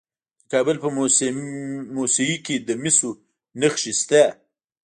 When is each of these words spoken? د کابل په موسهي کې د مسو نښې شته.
د 0.41 0.43
کابل 0.53 0.75
په 0.83 0.89
موسهي 1.99 2.37
کې 2.45 2.55
د 2.67 2.69
مسو 2.81 3.09
نښې 3.59 3.93
شته. 3.99 4.23